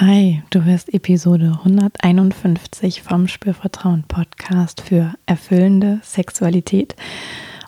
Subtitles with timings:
[0.00, 6.96] Hi, du hörst Episode 151 vom Spürvertrauen Podcast für erfüllende Sexualität.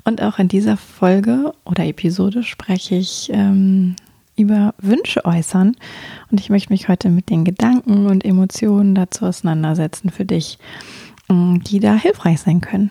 [0.04, 3.96] Und auch in dieser Folge oder Episode spreche ich ähm,
[4.34, 5.76] über Wünsche äußern.
[6.30, 10.59] Und ich möchte mich heute mit den Gedanken und Emotionen dazu auseinandersetzen für dich,
[11.30, 12.91] die da hilfreich sein können.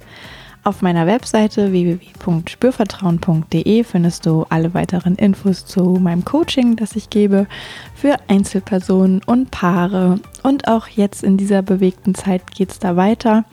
[0.63, 7.47] Auf meiner Webseite www.spürvertrauen.de findest du alle weiteren Infos zu meinem Coaching, das ich gebe
[7.95, 10.19] für Einzelpersonen und Paare.
[10.43, 13.43] Und auch jetzt in dieser bewegten Zeit geht es da weiter.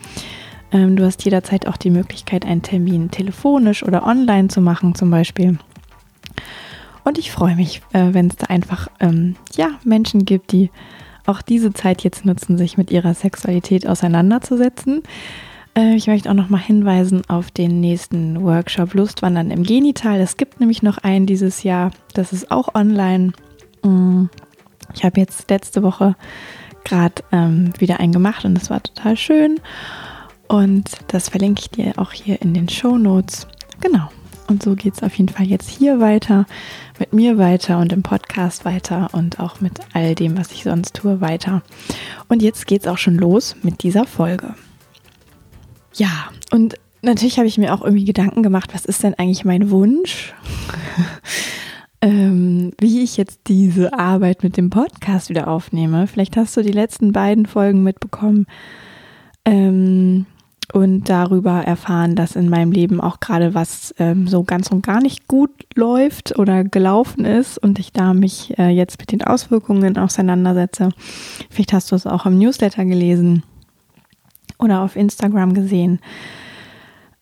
[0.71, 5.11] Ähm, du hast jederzeit auch die Möglichkeit, einen Termin telefonisch oder online zu machen, zum
[5.11, 5.59] Beispiel.
[7.05, 10.71] Und ich freue mich, äh, wenn es da einfach ähm, ja, Menschen gibt, die
[11.25, 15.05] auch diese Zeit jetzt nutzen, sich mit ihrer Sexualität auseinanderzusetzen.
[15.79, 20.21] Äh, ich möchte auch noch mal hinweisen auf den nächsten Workshop Lustwandern im Genital.
[20.21, 21.93] Es gibt nämlich noch einen dieses Jahr.
[22.15, 23.33] Das ist auch online.
[23.85, 24.25] Mm,
[24.95, 26.17] ich habe jetzt letzte Woche
[26.85, 29.61] gerade ähm, wieder einen gemacht und das war total schön.
[30.49, 33.47] Und das verlinke ich dir auch hier in den Show Notes.
[33.81, 34.09] Genau.
[34.49, 36.47] Und so geht es auf jeden Fall jetzt hier weiter,
[36.99, 40.97] mit mir weiter und im Podcast weiter und auch mit all dem, was ich sonst
[40.97, 41.63] tue, weiter.
[42.29, 44.55] Und jetzt geht es auch schon los mit dieser Folge.
[45.99, 49.71] Ja, und natürlich habe ich mir auch irgendwie Gedanken gemacht, was ist denn eigentlich mein
[49.71, 50.33] Wunsch?
[52.01, 56.07] ähm, wie ich jetzt diese Arbeit mit dem Podcast wieder aufnehme.
[56.07, 58.47] Vielleicht hast du die letzten beiden Folgen mitbekommen
[59.45, 60.27] ähm,
[60.73, 65.01] und darüber erfahren, dass in meinem Leben auch gerade was ähm, so ganz und gar
[65.01, 69.99] nicht gut läuft oder gelaufen ist und ich da mich äh, jetzt mit den Auswirkungen
[69.99, 70.91] auseinandersetze.
[71.51, 73.43] Vielleicht hast du es auch im Newsletter gelesen
[74.59, 76.01] oder auf Instagram gesehen.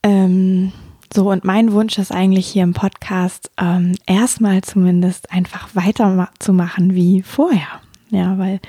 [0.03, 0.73] Ähm,
[1.13, 7.23] so, und mein Wunsch ist eigentlich hier im Podcast ähm, erstmal zumindest einfach weiterzumachen wie
[7.23, 7.81] vorher.
[8.11, 8.61] Ja, weil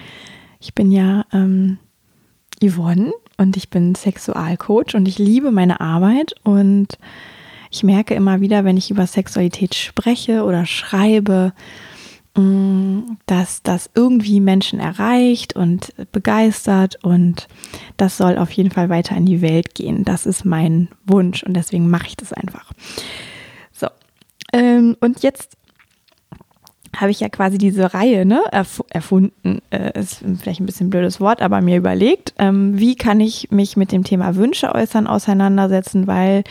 [0.60, 1.78] ich bin ja ähm,
[2.64, 6.98] Yvonne und ich bin Sexualcoach und ich liebe meine Arbeit und
[7.70, 11.54] ich merke immer wieder, wenn ich über Sexualität spreche oder schreibe,
[13.26, 17.48] dass das irgendwie Menschen erreicht und begeistert und
[17.98, 20.04] das soll auf jeden Fall weiter in die Welt gehen.
[20.04, 22.72] Das ist mein Wunsch und deswegen mache ich das einfach.
[23.72, 23.88] So,
[24.54, 25.58] ähm, und jetzt
[26.96, 30.92] habe ich ja quasi diese Reihe ne, erf erfunden, äh, ist vielleicht ein bisschen ein
[30.92, 35.08] blödes Wort, aber mir überlegt, ähm, wie kann ich mich mit dem Thema Wünsche äußern
[35.08, 36.44] auseinandersetzen, weil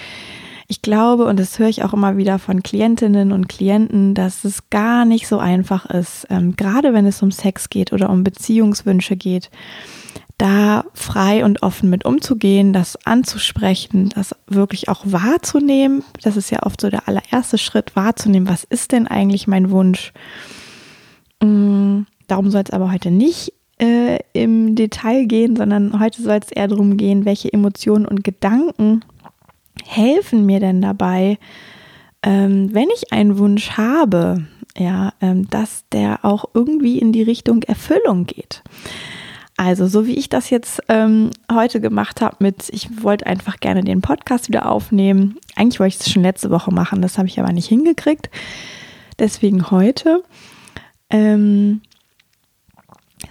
[0.69, 4.69] ich glaube, und das höre ich auch immer wieder von Klientinnen und Klienten, dass es
[4.69, 9.17] gar nicht so einfach ist, ähm, gerade wenn es um Sex geht oder um Beziehungswünsche
[9.17, 9.51] geht,
[10.39, 16.05] da frei und offen mit umzugehen, das anzusprechen, das wirklich auch wahrzunehmen.
[16.23, 20.13] Das ist ja oft so der allererste Schritt, wahrzunehmen, was ist denn eigentlich mein Wunsch.
[21.43, 26.51] Mm, darum soll es aber heute nicht äh, im Detail gehen, sondern heute soll es
[26.51, 29.05] eher darum gehen, welche Emotionen und Gedanken
[29.85, 31.39] helfen mir denn dabei,
[32.23, 37.63] ähm, wenn ich einen Wunsch habe, ja, ähm, dass der auch irgendwie in die Richtung
[37.63, 38.63] Erfüllung geht.
[39.57, 43.83] Also, so wie ich das jetzt ähm, heute gemacht habe mit, ich wollte einfach gerne
[43.83, 45.39] den Podcast wieder aufnehmen.
[45.55, 48.29] Eigentlich wollte ich es schon letzte Woche machen, das habe ich aber nicht hingekriegt.
[49.19, 50.23] Deswegen heute.
[51.09, 51.81] Ähm,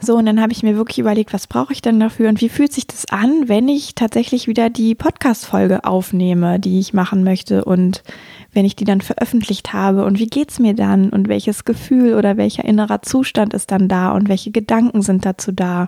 [0.02, 2.30] so, und dann habe ich mir wirklich überlegt, was brauche ich denn dafür?
[2.30, 6.94] Und wie fühlt sich das an, wenn ich tatsächlich wieder die Podcast-Folge aufnehme, die ich
[6.94, 8.04] machen möchte und
[8.52, 10.04] wenn ich die dann veröffentlicht habe?
[10.04, 11.10] Und wie geht es mir dann?
[11.10, 14.12] Und welches Gefühl oder welcher innerer Zustand ist dann da?
[14.14, 15.88] Und welche Gedanken sind dazu da.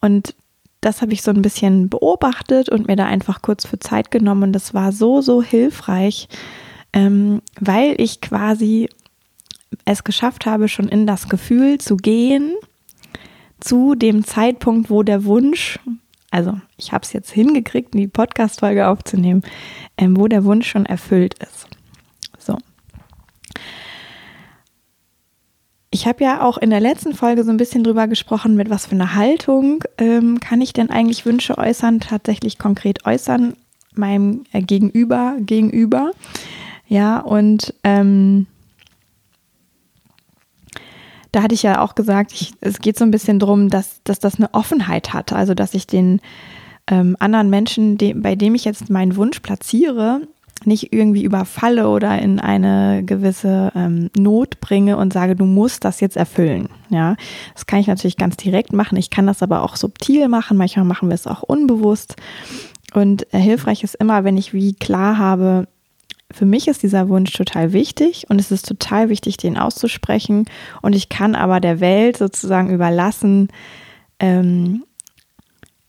[0.00, 0.34] Und
[0.80, 4.44] das habe ich so ein bisschen beobachtet und mir da einfach kurz für Zeit genommen.
[4.44, 6.28] Und das war so, so hilfreich,
[6.94, 8.88] ähm, weil ich quasi
[9.84, 12.54] es geschafft habe, schon in das Gefühl zu gehen
[13.62, 15.78] zu dem Zeitpunkt, wo der Wunsch,
[16.30, 19.42] also ich habe es jetzt hingekriegt, die Podcast-Folge aufzunehmen,
[19.96, 21.68] ähm, wo der Wunsch schon erfüllt ist.
[22.38, 22.58] So.
[25.90, 28.86] Ich habe ja auch in der letzten Folge so ein bisschen drüber gesprochen, mit was
[28.86, 33.54] für einer Haltung ähm, kann ich denn eigentlich Wünsche äußern, tatsächlich konkret äußern,
[33.94, 36.12] meinem äh, Gegenüber gegenüber.
[36.88, 38.46] Ja, und ähm,
[41.32, 44.18] da hatte ich ja auch gesagt, ich, es geht so ein bisschen drum, dass, dass
[44.18, 45.32] das eine Offenheit hat.
[45.32, 46.20] Also, dass ich den
[46.90, 50.22] ähm, anderen Menschen, de bei dem ich jetzt meinen Wunsch platziere,
[50.66, 56.00] nicht irgendwie überfalle oder in eine gewisse ähm, Not bringe und sage, du musst das
[56.00, 56.68] jetzt erfüllen.
[56.88, 57.16] Ja,
[57.54, 58.96] das kann ich natürlich ganz direkt machen.
[58.96, 60.56] Ich kann das aber auch subtil machen.
[60.56, 62.16] Manchmal machen wir es auch unbewusst.
[62.94, 65.66] Und äh, hilfreich ist immer, wenn ich wie klar habe,
[66.32, 70.46] für mich ist dieser Wunsch total wichtig und es ist total wichtig, den auszusprechen.
[70.80, 73.48] Und ich kann aber der Welt sozusagen überlassen,
[74.18, 74.84] ähm,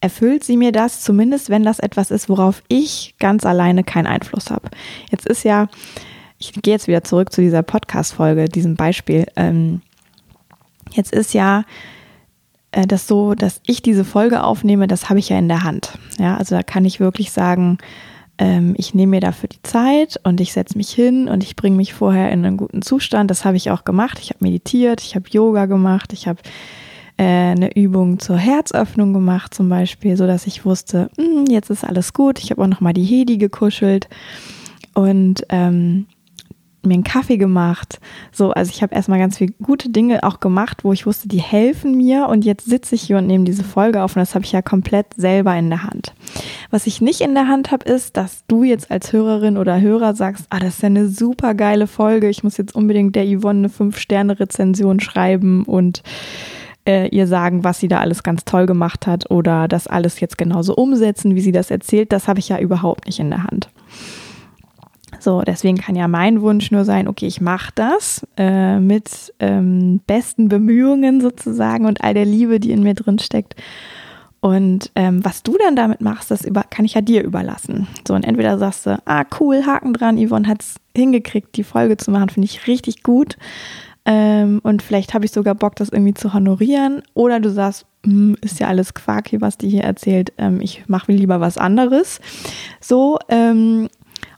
[0.02, 4.52] erfüllt sie mir das, zumindest wenn das etwas ist, worauf ich ganz alleine keinen Einfluss
[4.52, 4.70] habe.
[5.10, 5.70] Jetzt ist ja,
[6.38, 9.26] ich gehe jetzt wieder zurück zu dieser Podcast-Folge, diesem Beispiel.
[9.38, 9.82] Ähm,
[10.92, 11.64] jetzt ist ja
[12.74, 15.98] äh, das so, dass ich diese Folge aufnehme, das habe ich ja in der Hand.
[16.20, 17.78] Ja, also da kann ich wirklich sagen,
[18.38, 21.78] ähm, ich nehme mir dafür die Zeit und ich setze mich hin und ich bringe
[21.78, 23.30] mich vorher in einen guten Zustand.
[23.30, 24.20] Das habe ich auch gemacht.
[24.22, 26.40] Ich habe meditiert, ich habe Yoga gemacht, ich habe
[27.18, 31.84] äh, eine Übung zur Herzöffnung gemacht zum Beispiel, so dass ich wusste, hm, jetzt ist
[31.84, 32.40] alles gut.
[32.40, 34.10] Ich habe auch noch mal die Hedi gekuschelt
[34.94, 36.08] und ähm,
[36.86, 38.00] mir einen Kaffee gemacht.
[38.32, 41.42] So, also ich habe erstmal ganz viele gute Dinge auch gemacht, wo ich wusste, die
[41.42, 44.46] helfen mir und jetzt sitze ich hier und nehme diese Folge auf und das habe
[44.46, 46.14] ich ja komplett selber in der Hand.
[46.72, 50.16] Was ich nicht in der Hand habe, ist, dass du jetzt als Hörerin oder Hörer
[50.16, 53.60] sagst, ah, das ist ja eine super geile Folge, ich muss jetzt unbedingt der Yvonne
[53.60, 56.04] eine 5-Sterne-Rezension schreiben und
[56.86, 60.38] äh, ihr sagen, was sie da alles ganz toll gemacht hat oder das alles jetzt
[60.38, 62.12] genauso umsetzen, wie sie das erzählt.
[62.12, 63.70] Das habe ich ja überhaupt nicht in der Hand.
[65.20, 70.02] So, deswegen kann ja mein Wunsch nur sein, okay, ich mache das äh, mit ähm,
[70.06, 73.56] besten Bemühungen sozusagen und all der Liebe, die in mir drin steckt.
[74.44, 77.88] Und ähm, was du dann damit machst, das über, kann ich ja dir überlassen.
[78.06, 81.96] So, und entweder sagst du, ah, cool, Haken dran, Yvonne hat es hingekriegt, die Folge
[81.96, 83.38] zu machen, finde ich richtig gut.
[84.04, 87.04] Ähm, und vielleicht habe ich sogar Bock, das irgendwie zu honorieren.
[87.14, 90.34] Oder du sagst, hm, ist ja alles Quark hier, was die hier erzählt.
[90.38, 92.20] Ähm, ich mache lieber was anderes.
[92.82, 93.88] So, ähm,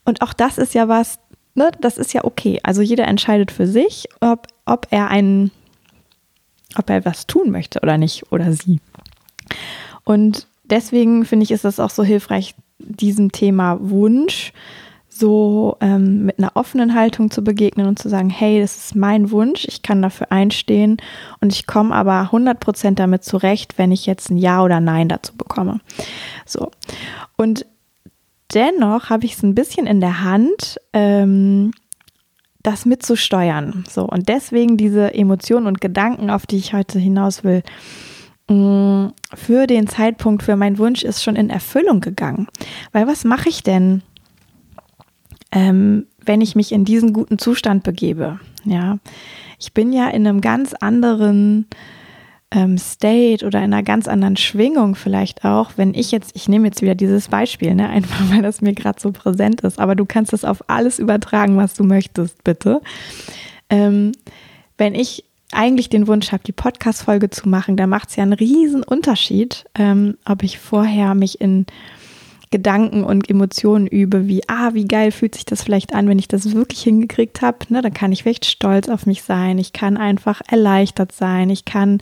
[0.04, 1.18] und auch das ist ja was,
[1.56, 2.60] ne, das ist ja okay.
[2.62, 5.50] Also jeder entscheidet für sich, ob, ob er einen,
[6.78, 8.80] ob er was tun möchte oder nicht, oder sie.
[10.06, 14.54] Und deswegen finde ich, ist das auch so hilfreich, diesem Thema Wunsch
[15.18, 19.31] so ähm, mit einer offenen Haltung zu begegnen und zu sagen, hey, das ist mein
[19.31, 20.98] Wunsch, ich kann dafür einstehen
[21.40, 25.36] und ich komme aber 100% damit zurecht, wenn ich jetzt ein Ja oder Nein dazu
[25.38, 25.80] bekomme.
[26.46, 26.69] So.
[27.38, 27.66] Und
[28.54, 31.72] dennoch habe ich es ein bisschen in der Hand, ähm,
[32.62, 33.86] das mitzusteuern.
[33.90, 34.04] So.
[34.04, 37.63] Und deswegen diese Emotionen und Gedanken, auf die ich heute hinaus will,
[38.47, 42.47] für den Zeitpunkt, für meinen Wunsch ist schon in Erfüllung gegangen.
[42.92, 44.03] Weil was mache ich denn?
[45.56, 48.39] ähm, wenn ich mich in diesen guten Zustand begebe.
[48.65, 49.00] Ja,
[49.57, 51.65] ich bin ja in einem ganz anderen
[52.51, 56.68] ähm, State oder in einer ganz anderen Schwingung vielleicht auch, wenn ich jetzt, ich nehme
[56.68, 60.06] jetzt wieder dieses Beispiel, ne, einfach weil das mir gerade so präsent ist, aber du
[60.06, 62.81] kannst das auf alles übertragen, was du möchtest, bitte.
[63.69, 64.12] Ähm,
[64.77, 68.33] wenn ich eigentlich den Wunsch habe, die Podcast-Folge zu machen, da macht es ja einen
[68.33, 71.65] riesen Unterschied, ähm, ob ich vorher mich in
[72.51, 76.27] Gedanken und Emotionen übe, wie, ah, wie geil fühlt sich das vielleicht an, wenn ich
[76.27, 79.97] das wirklich hingekriegt habe, ne, dann kann ich echt stolz auf mich sein, ich kann
[79.97, 81.99] einfach erleichtert sein, ich kann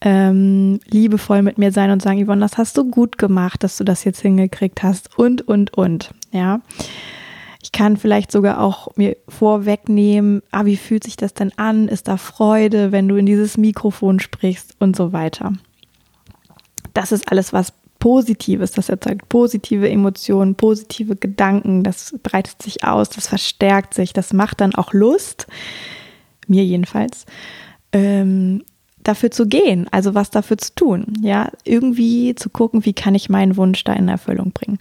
[0.00, 3.84] ähm, liebevoll mit mir sein und sagen, Yvonne, das hast du gut gemacht, dass du
[3.84, 6.60] das jetzt hingekriegt hast und, und, und, ja.
[7.66, 11.88] Ich kann vielleicht sogar auch mir vorwegnehmen, ah, wie fühlt sich das denn an?
[11.88, 15.52] Ist da Freude, wenn du in dieses Mikrofon sprichst und so weiter.
[16.94, 23.08] Das ist alles, was Positives, das erzeugt positive Emotionen, positive Gedanken, das breitet sich aus,
[23.08, 25.48] das verstärkt sich, das macht dann auch Lust,
[26.46, 27.26] mir jedenfalls,
[27.90, 28.62] ähm,
[29.02, 33.28] dafür zu gehen, also was dafür zu tun, ja, irgendwie zu gucken, wie kann ich
[33.28, 34.78] meinen Wunsch da in Erfüllung bringen.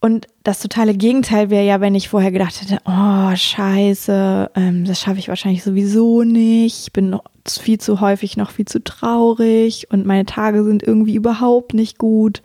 [0.00, 5.00] Und das totale Gegenteil wäre ja, wenn ich vorher gedacht hätte, oh, scheiße, ähm, das
[5.00, 6.86] schaffe ich wahrscheinlich sowieso nicht.
[6.86, 11.16] Ich bin noch viel zu häufig noch viel zu traurig und meine Tage sind irgendwie
[11.16, 12.40] überhaupt nicht gut.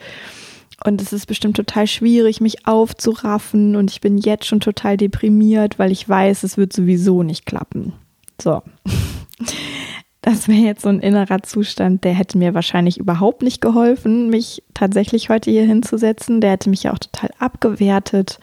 [0.84, 3.78] Und es ist bestimmt total schwierig, mich aufzuraffen.
[3.78, 7.94] Und ich bin jetzt schon total deprimiert, weil ich weiß, es wird sowieso nicht klappen.
[8.42, 8.62] So.
[10.26, 14.64] Das wäre jetzt so ein innerer Zustand, der hätte mir wahrscheinlich überhaupt nicht geholfen, mich
[14.74, 16.42] tatsächlich heute hier hinzusetzen.
[16.42, 18.40] Der hätte mich ja auch total abgewertet.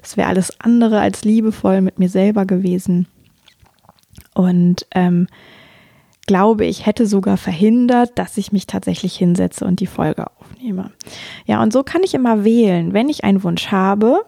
[0.00, 3.08] Das wäre alles andere als liebevoll mit mir selber gewesen.
[4.34, 5.26] Und ähm,
[6.28, 10.92] glaube, ich hätte sogar verhindert, dass ich mich tatsächlich hinsetze und die Folge aufnehme.
[11.44, 14.24] Ja, und so kann ich immer wählen, wenn ich einen Wunsch habe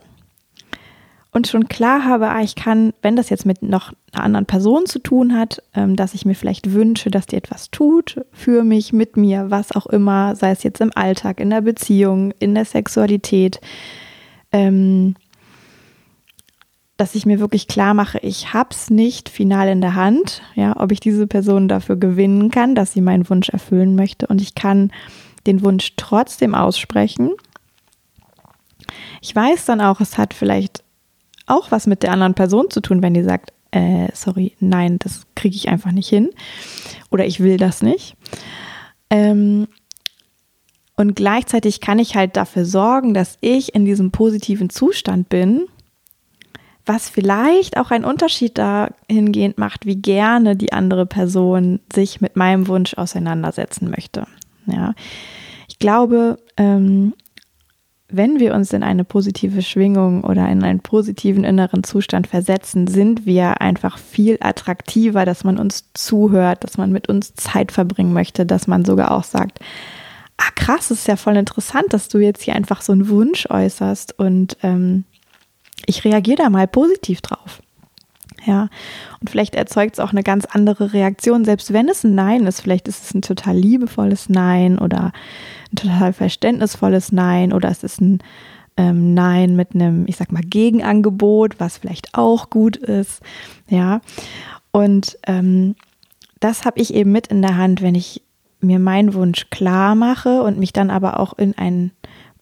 [1.30, 4.86] und schon klar habe, ah, ich kann, wenn das jetzt mit noch einer anderen Person
[4.86, 8.92] zu tun hat, ähm, dass ich mir vielleicht wünsche, dass die etwas tut für mich,
[8.92, 12.64] mit mir, was auch immer, sei es jetzt im Alltag, in der Beziehung, in der
[12.64, 13.60] Sexualität,
[14.52, 15.14] ähm,
[16.96, 20.74] dass ich mir wirklich klar mache, ich habe es nicht final in der Hand, ja,
[20.80, 24.54] ob ich diese Person dafür gewinnen kann, dass sie meinen Wunsch erfüllen möchte und ich
[24.54, 24.90] kann
[25.46, 27.30] den Wunsch trotzdem aussprechen.
[29.20, 30.82] Ich weiß dann auch, es hat vielleicht
[31.48, 35.26] auch was mit der anderen Person zu tun, wenn die sagt, äh, sorry, nein, das
[35.34, 36.30] kriege ich einfach nicht hin
[37.10, 38.16] oder ich will das nicht.
[39.10, 39.68] Ähm,
[40.96, 45.66] und gleichzeitig kann ich halt dafür sorgen, dass ich in diesem positiven Zustand bin,
[46.84, 52.66] was vielleicht auch einen Unterschied dahingehend macht, wie gerne die andere Person sich mit meinem
[52.66, 54.26] Wunsch auseinandersetzen möchte.
[54.66, 54.94] Ja,
[55.68, 57.12] ich glaube, ähm,
[58.10, 63.26] wenn wir uns in eine positive Schwingung oder in einen positiven inneren Zustand versetzen, sind
[63.26, 68.46] wir einfach viel attraktiver, dass man uns zuhört, dass man mit uns Zeit verbringen möchte,
[68.46, 69.60] dass man sogar auch sagt,
[70.38, 74.18] ah krass, ist ja voll interessant, dass du jetzt hier einfach so einen Wunsch äußerst
[74.18, 75.04] und ähm,
[75.84, 77.60] ich reagiere da mal positiv drauf.
[78.44, 78.68] Ja,
[79.20, 82.60] und vielleicht erzeugt es auch eine ganz andere Reaktion, selbst wenn es ein Nein ist.
[82.60, 85.12] Vielleicht ist es ein total liebevolles Nein oder
[85.72, 88.22] ein total verständnisvolles Nein oder es ist ein
[88.76, 93.20] ähm, Nein mit einem, ich sag mal, Gegenangebot, was vielleicht auch gut ist.
[93.68, 94.00] Ja,
[94.70, 95.74] und ähm,
[96.40, 98.22] das habe ich eben mit in der Hand, wenn ich
[98.60, 101.92] mir meinen Wunsch klar mache und mich dann aber auch in einen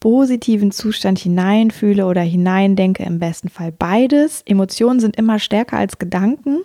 [0.00, 4.43] positiven Zustand hineinfühle oder hineindenke, im besten Fall beides.
[4.43, 6.59] Emotionen sind immer stärker als Gedanken.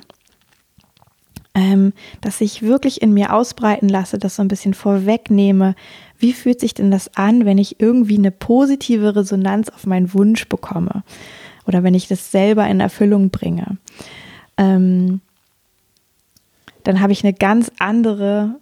[1.54, 5.76] Ähm, dass ich wirklich in mir ausbreiten lasse, das so ein bisschen vorwegnehme.
[6.18, 10.48] Wie fühlt sich denn das an, wenn ich irgendwie eine positive Resonanz auf meinen Wunsch
[10.48, 11.04] bekomme?
[11.68, 13.78] Oder wenn ich das selber in Erfüllung bringe?
[14.58, 15.20] Ähm,
[16.84, 18.61] dann habe ich eine ganz andere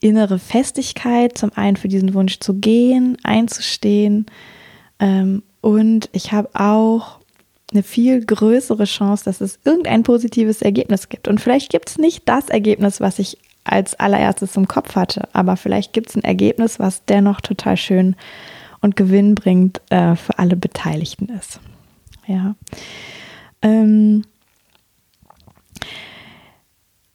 [0.00, 4.26] innere Festigkeit, zum einen für diesen Wunsch zu gehen, einzustehen.
[4.98, 7.20] Ähm, und ich habe auch
[7.72, 11.28] eine viel größere Chance, dass es irgendein positives Ergebnis gibt.
[11.28, 15.56] Und vielleicht gibt es nicht das Ergebnis, was ich als allererstes im Kopf hatte, aber
[15.56, 18.16] vielleicht gibt es ein Ergebnis, was dennoch total schön
[18.80, 21.60] und gewinnbringend äh, für alle Beteiligten ist.
[22.26, 22.54] Ja.
[23.62, 24.24] Ähm,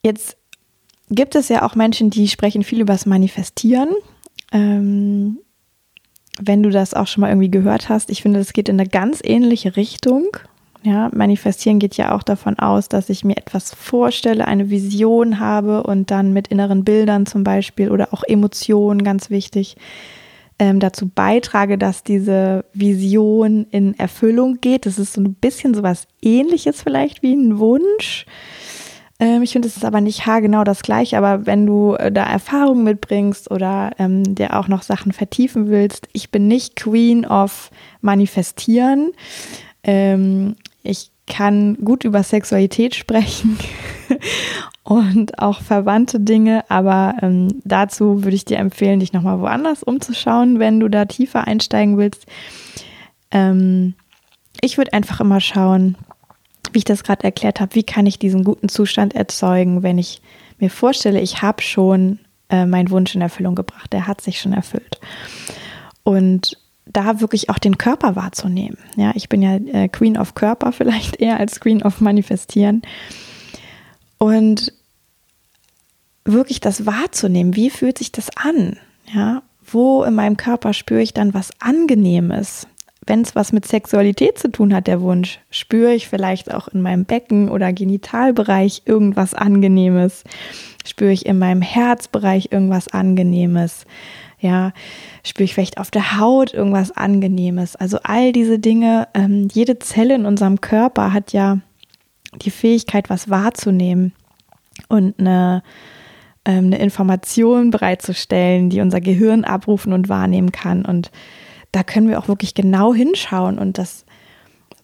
[0.04, 0.38] jetzt
[1.10, 3.90] gibt es ja auch Menschen, die sprechen viel über das Manifestieren.
[4.52, 5.40] Ähm,
[6.40, 8.90] wenn du das auch schon mal irgendwie gehört hast, ich finde, das geht in eine
[8.90, 10.26] ganz ähnliche Richtung.
[10.84, 15.82] Ja, manifestieren geht ja auch davon aus, dass ich mir etwas vorstelle, eine Vision habe
[15.82, 19.78] und dann mit inneren Bildern zum Beispiel oder auch Emotionen, ganz wichtig,
[20.60, 24.86] ähm, dazu beitrage, dass diese Vision in Erfüllung geht.
[24.86, 28.26] Das ist so ein bisschen so was ähnliches vielleicht wie ein Wunsch.
[29.20, 32.24] Ähm, ich finde, es ist aber nicht haargenau das gleiche, aber wenn du äh, da
[32.24, 37.72] Erfahrungen mitbringst oder ähm, dir auch noch Sachen vertiefen willst, ich bin nicht Queen of
[38.02, 39.12] Manifestieren.
[39.84, 43.58] Ähm, ich kann gut über Sexualität sprechen
[44.84, 50.60] und auch verwandte Dinge, aber ähm, dazu würde ich dir empfehlen, dich nochmal woanders umzuschauen,
[50.60, 52.26] wenn du da tiefer einsteigen willst.
[53.32, 53.96] Ähm,
[54.62, 55.96] ich würde einfach immer schauen,
[56.76, 60.22] wie ich das gerade erklärt habe, wie kann ich diesen guten Zustand erzeugen, wenn ich
[60.60, 64.54] mir vorstelle, ich habe schon äh, meinen Wunsch in Erfüllung gebracht, der hat sich schon
[64.54, 65.00] erfüllt.
[66.04, 68.78] Und da wirklich auch den Körper wahrzunehmen.
[68.96, 72.84] Ja, ich bin ja äh, Queen of Körper vielleicht eher als Queen of Manifestieren.
[74.18, 74.72] Und
[76.24, 78.78] wirklich das wahrzunehmen, wie fühlt sich das an?
[79.14, 82.68] Ja, wo in meinem Körper spüre ich dann was Angenehmes?
[83.08, 86.82] Wenn es was mit Sexualität zu tun hat, der Wunsch, spüre ich vielleicht auch in
[86.82, 90.24] meinem Becken oder Genitalbereich irgendwas Angenehmes.
[90.86, 93.86] Spüre ich in meinem Herzbereich irgendwas Angenehmes.
[94.40, 94.74] Ja,
[95.24, 97.76] spüre ich vielleicht auf der Haut irgendwas Angenehmes.
[97.76, 101.60] Also all diese Dinge, ähm, jede Zelle in unserem Körper hat ja
[102.42, 104.14] die Fähigkeit, was wahrzunehmen
[104.90, 105.64] und eine,
[106.44, 110.86] ähm, eine Information bereitzustellen, die unser Gehirn abrufen und wahrnehmen kann.
[110.86, 111.12] Und
[111.76, 114.06] da können wir auch wirklich genau hinschauen und das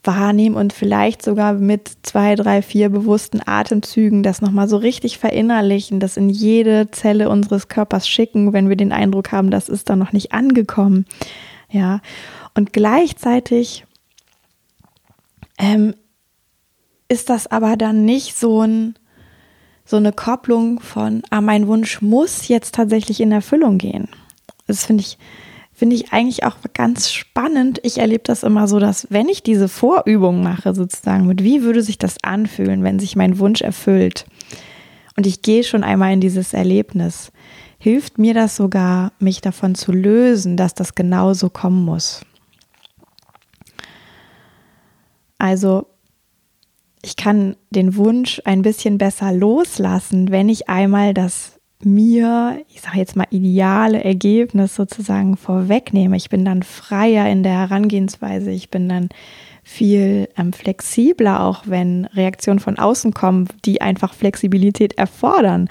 [0.04, 6.02] wahrnehmen und vielleicht sogar mit zwei, drei, vier bewussten Atemzügen das nochmal so richtig verinnerlichen,
[6.02, 9.96] das in jede Zelle unseres Körpers schicken, wenn wir den Eindruck haben, das ist da
[9.96, 11.06] noch nicht angekommen.
[11.70, 12.02] Ja,
[12.56, 13.86] und gleichzeitig
[15.58, 15.94] ähm,
[17.08, 18.96] ist das aber dann nicht so ein
[19.86, 24.10] so eine Kopplung von, ah, mein Wunsch muss jetzt tatsächlich in Erfüllung gehen.
[24.68, 25.18] Das finde ich
[25.82, 27.80] finde ich eigentlich auch ganz spannend.
[27.82, 31.82] Ich erlebe das immer so, dass wenn ich diese Vorübung mache, sozusagen, mit wie würde
[31.82, 34.28] sich das anfühlen, wenn sich mein Wunsch erfüllt
[35.18, 37.32] und ich gehe schon einmal in dieses Erlebnis,
[37.80, 42.22] hilft mir das sogar, mich davon zu lösen, dass das genauso kommen muss.
[45.40, 45.88] Also
[47.02, 52.98] ich kann den Wunsch ein bisschen besser loslassen, wenn ich einmal das mir, ich sage
[52.98, 56.16] jetzt mal, ideale Ergebnis sozusagen vorwegnehme.
[56.16, 58.52] Ich bin dann freier in der Herangehensweise.
[58.52, 59.10] Ich bin dann
[59.64, 65.70] viel ähm, flexibler, auch wenn Reaktionen von außen kommen, die einfach Flexibilität erfordern.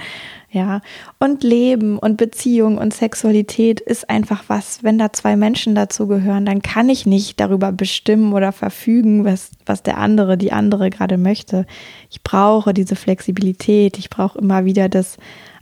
[0.52, 0.80] Ja,
[1.20, 6.44] und Leben und Beziehung und Sexualität ist einfach was, wenn da zwei Menschen dazu gehören,
[6.44, 11.18] dann kann ich nicht darüber bestimmen oder verfügen, was, was der andere, die andere gerade
[11.18, 11.66] möchte.
[12.10, 15.18] Ich brauche diese Flexibilität, ich brauche immer wieder das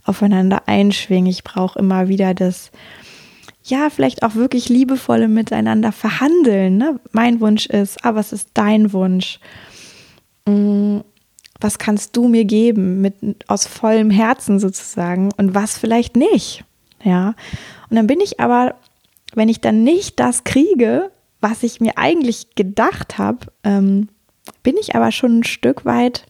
[0.09, 2.71] Aufeinander einschwingen, ich brauche immer wieder das,
[3.63, 6.77] ja, vielleicht auch wirklich liebevolle Miteinander verhandeln.
[6.77, 6.99] Ne?
[7.11, 9.39] Mein Wunsch ist, aber es ist dein Wunsch.
[10.45, 10.99] Mm,
[11.59, 13.15] was kannst du mir geben mit
[13.47, 16.63] aus vollem Herzen sozusagen und was vielleicht nicht.
[17.03, 17.35] Ja.
[17.89, 18.75] Und dann bin ich aber,
[19.35, 21.11] wenn ich dann nicht das kriege,
[21.41, 24.09] was ich mir eigentlich gedacht habe, ähm,
[24.63, 26.25] bin ich aber schon ein Stück weit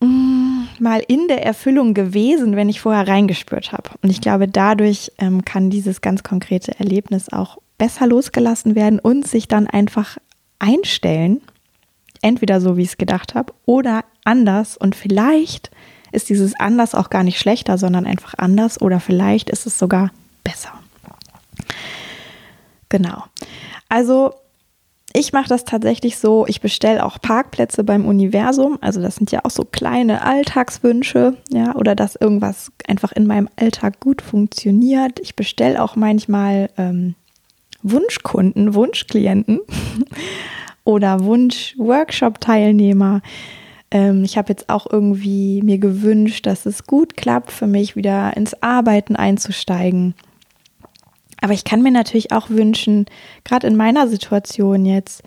[0.00, 0.35] mm,
[0.80, 3.90] mal in der Erfüllung gewesen, wenn ich vorher reingespürt habe.
[4.02, 9.26] Und ich glaube, dadurch ähm, kann dieses ganz konkrete Erlebnis auch besser losgelassen werden und
[9.26, 10.18] sich dann einfach
[10.58, 11.40] einstellen
[12.22, 14.76] entweder so, wie ich es gedacht habe, oder anders.
[14.76, 15.70] Und vielleicht
[16.12, 18.80] ist dieses anders auch gar nicht schlechter, sondern einfach anders.
[18.80, 20.10] Oder vielleicht ist es sogar
[20.42, 20.72] besser.
[22.88, 23.24] Genau.
[23.88, 24.34] Also
[25.16, 28.78] ich mache das tatsächlich so, ich bestelle auch Parkplätze beim Universum.
[28.80, 33.48] Also das sind ja auch so kleine Alltagswünsche, ja, oder dass irgendwas einfach in meinem
[33.56, 35.18] Alltag gut funktioniert.
[35.20, 37.14] Ich bestelle auch manchmal ähm,
[37.82, 39.60] Wunschkunden, Wunschklienten.
[40.86, 43.20] oder Wunsch-Workshop-Teilnehmer.
[43.90, 48.34] Ähm, ich habe jetzt auch irgendwie mir gewünscht, dass es gut klappt, für mich wieder
[48.36, 50.14] ins Arbeiten einzusteigen.
[51.46, 53.06] Aber ich kann mir natürlich auch wünschen,
[53.44, 55.22] gerade in meiner Situation jetzt,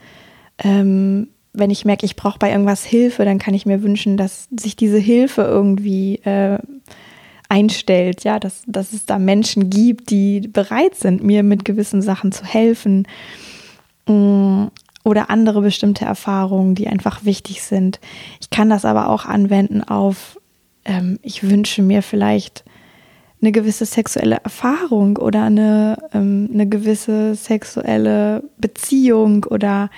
[0.57, 4.49] ähm, wenn ich merke, ich brauche bei irgendwas Hilfe, dann kann ich mir wünschen, dass
[4.51, 6.57] sich diese Hilfe irgendwie äh,
[7.47, 12.33] einstellt, ja, dass, dass es da Menschen gibt, die bereit sind, mir mit gewissen Sachen
[12.33, 13.07] zu helfen.
[14.05, 14.65] Mm,
[15.05, 18.01] oder andere bestimmte Erfahrungen, die einfach wichtig sind.
[18.41, 20.37] Ich kann das aber auch anwenden auf,
[20.83, 22.65] ähm, ich wünsche mir vielleicht
[23.41, 29.89] eine gewisse sexuelle Erfahrung oder eine, ähm, eine gewisse sexuelle Beziehung oder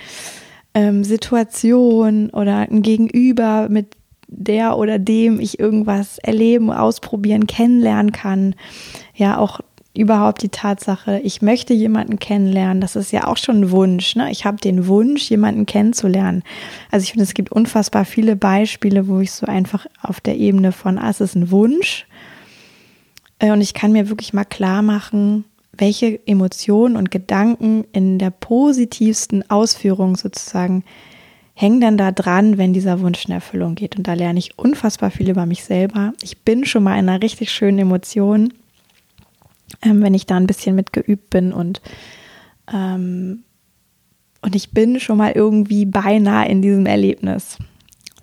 [0.74, 3.96] ähm, Situation oder ein Gegenüber, mit
[4.28, 8.54] der oder dem ich irgendwas erleben, ausprobieren, kennenlernen kann.
[9.14, 9.60] Ja, auch
[9.94, 14.16] überhaupt die Tatsache, ich möchte jemanden kennenlernen, das ist ja auch schon ein Wunsch.
[14.16, 14.30] Ne?
[14.30, 16.42] Ich habe den Wunsch, jemanden kennenzulernen.
[16.90, 20.72] Also ich finde, es gibt unfassbar viele Beispiele, wo ich so einfach auf der Ebene
[20.72, 22.06] von, ah, es ist ein Wunsch.
[23.42, 25.44] Äh, und ich kann mir wirklich mal klar machen,
[25.76, 30.84] welche Emotionen und Gedanken in der positivsten Ausführung sozusagen
[31.54, 33.98] hängen dann da dran, wenn dieser Wunsch in Erfüllung geht.
[33.98, 36.14] Und da lerne ich unfassbar viel über mich selber.
[36.22, 38.54] Ich bin schon mal in einer richtig schönen Emotion
[39.82, 41.80] ähm, wenn ich da ein bisschen mit geübt bin und
[42.72, 43.44] ähm,
[44.44, 47.58] und ich bin schon mal irgendwie beinahe in diesem Erlebnis.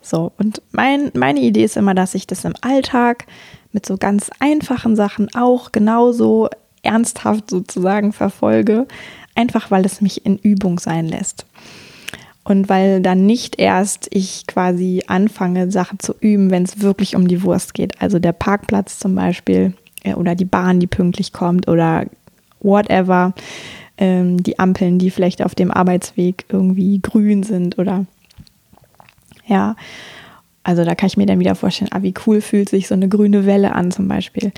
[0.01, 3.25] So, und mein, meine Idee ist immer, dass ich das im Alltag
[3.71, 6.49] mit so ganz einfachen Sachen auch genauso
[6.81, 8.87] ernsthaft sozusagen verfolge,
[9.35, 11.45] einfach weil es mich in Übung sein lässt.
[12.43, 17.27] Und weil dann nicht erst ich quasi anfange, Sachen zu üben, wenn es wirklich um
[17.27, 18.01] die Wurst geht.
[18.01, 22.05] Also der Parkplatz zum Beispiel äh, oder die Bahn, die pünktlich kommt oder
[22.61, 23.33] whatever,
[23.97, 28.05] ähm, die Ampeln, die vielleicht auf dem Arbeitsweg irgendwie grün sind oder
[29.45, 29.75] ja.
[30.69, 33.09] Also da kann ich mir dann wieder vorstellen, ah, wie cool fühlt sich so eine
[33.09, 34.51] grüne Welle an zum Beispiel.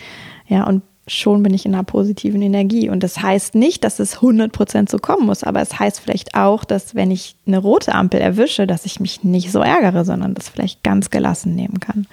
[0.50, 2.90] Ja, und schon bin ich in einer positiven Energie.
[2.90, 6.66] Und das heißt nicht, dass es 100% so kommen muss, aber es heißt vielleicht auch,
[6.66, 10.50] dass wenn ich eine rote Ampel erwische, dass ich mich nicht so ärgere, sondern das
[10.50, 12.06] vielleicht ganz gelassen nehmen kann.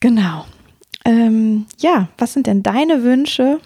[0.00, 0.44] Genau.
[1.04, 3.60] Ähm, ja, was sind denn deine Wünsche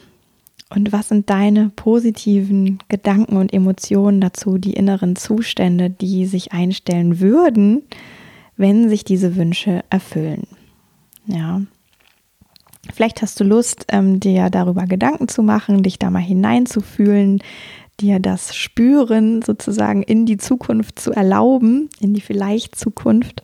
[0.69, 7.19] und was sind deine positiven Gedanken und Emotionen dazu, die inneren Zustände, die sich einstellen
[7.19, 7.83] würden,
[8.57, 10.47] wenn sich diese Wünsche erfüllen?
[11.27, 11.63] Ja.
[12.93, 17.41] Vielleicht hast du Lust, ähm, dir darüber Gedanken zu machen, dich da mal hineinzufühlen,
[18.01, 23.43] dir das Spüren sozusagen in die Zukunft zu erlauben, in die vielleicht Zukunft.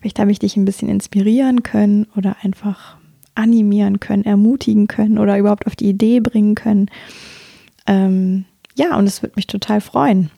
[0.00, 2.96] Vielleicht habe ich dich ein bisschen inspirieren können oder einfach
[3.34, 6.86] animieren können, ermutigen können oder überhaupt auf die Idee bringen können.
[7.86, 8.44] Ähm,
[8.76, 10.30] ja, und es würde mich total freuen,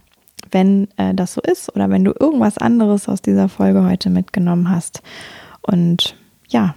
[0.52, 4.70] wenn äh, das so ist oder wenn du irgendwas anderes aus dieser Folge heute mitgenommen
[4.70, 5.02] hast.
[5.62, 6.16] Und
[6.48, 6.74] ja,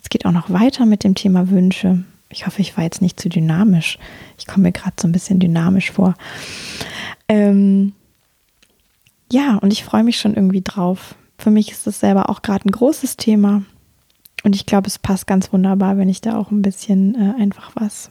[0.00, 2.04] es geht auch noch weiter mit dem Thema Wünsche.
[2.30, 3.98] Ich hoffe, ich war jetzt nicht zu dynamisch.
[4.38, 6.14] Ich komme mir gerade so ein bisschen dynamisch vor.
[7.28, 7.92] Ähm,
[9.30, 11.14] ja, und ich freue mich schon irgendwie drauf.
[11.38, 13.62] Für mich ist das selber auch gerade ein großes Thema.
[14.44, 17.72] Und ich glaube, es passt ganz wunderbar, wenn ich da auch ein bisschen äh, einfach
[17.74, 18.10] was,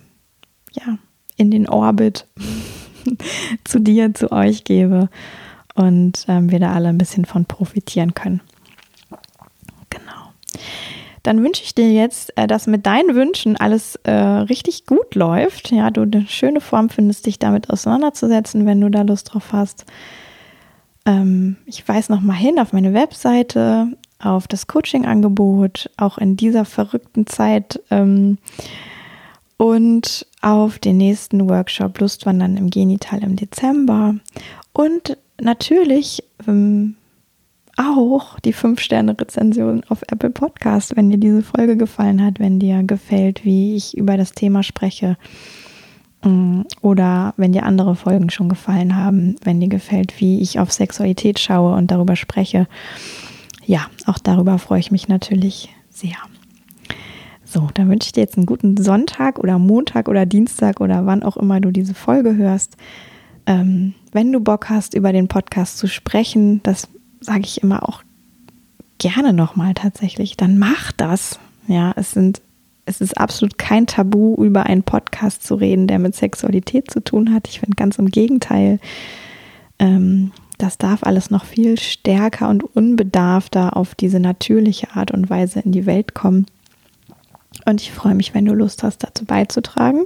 [0.72, 0.98] ja,
[1.38, 2.28] in den Orbit
[3.64, 5.10] zu dir, zu euch gebe
[5.76, 8.42] und ähm, wir da alle ein bisschen von profitieren können.
[9.90, 10.34] Genau.
[11.24, 15.72] Dann wünsche ich dir jetzt, äh, dass mit deinen Wünschen alles äh, richtig gut läuft.
[15.72, 19.86] Ja, du eine schöne Form findest, dich damit auseinanderzusetzen, wenn du da Lust drauf hast.
[21.06, 23.88] Ähm, ich weise noch mal hin auf meine Webseite,
[24.20, 27.82] auf das Coaching-Angebot, auch in dieser verrückten Zeit.
[27.92, 28.40] Ähm,
[29.58, 34.16] und auf den nächsten Workshop Lustwandern im Genital im Dezember
[34.74, 36.96] und natürlich ähm,
[37.78, 43.46] auch die 5-Sterne-Rezension auf Apple Podcast, wenn dir diese Folge gefallen hat, wenn dir gefällt,
[43.46, 45.18] wie ich über das Thema spreche
[46.24, 50.72] ähm, oder wenn dir andere Folgen schon gefallen haben, wenn dir gefällt, wie ich auf
[50.72, 52.68] Sexualität schaue und darüber spreche.
[53.66, 56.18] Ja, auch darüber freue ich mich natürlich sehr.
[57.50, 61.24] So, dann wünsche ich dir jetzt einen guten Sonntag oder Montag oder Dienstag oder wann
[61.24, 62.76] auch immer du diese Folge hörst.
[63.46, 66.90] Ähm, wenn du Bock hast, über den Podcast zu sprechen, das
[67.22, 68.04] sage ich immer auch
[68.98, 71.40] gerne nochmal tatsächlich, dann mach das.
[71.68, 72.42] Ja, es sind,
[72.86, 77.34] es ist absolut kein Tabu, über einen Podcast zu reden, der mit Sexualität zu tun
[77.34, 77.48] hat.
[77.48, 78.80] Ich finde ganz im Gegenteil.
[79.80, 85.62] Ähm, das darf alles noch viel stärker und unbedarfter auf diese natürliche Art und Weise
[85.62, 86.46] in die Welt kommen.
[87.68, 90.06] Und ich freue mich, wenn du Lust hast, dazu beizutragen.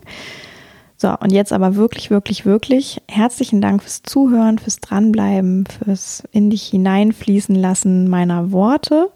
[0.98, 6.50] So, und jetzt aber wirklich, wirklich, wirklich herzlichen Dank fürs Zuhören, fürs Dranbleiben, fürs in
[6.50, 9.12] dich hineinfließen lassen meiner Worte.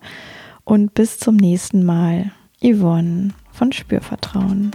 [0.63, 2.31] Und bis zum nächsten Mal.
[2.63, 4.71] Yvonne von Spürvertrauen.